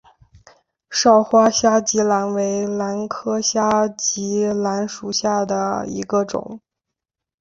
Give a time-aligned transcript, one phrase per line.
[0.89, 6.59] 少花虾脊兰为兰科虾脊兰属下的一个种。